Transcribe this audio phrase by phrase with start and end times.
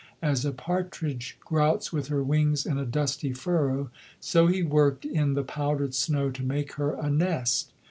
[0.23, 5.35] As a partridge grouts with her wings in a dusty furrow, so he worked in
[5.35, 7.71] the powdered snow to make her a nest.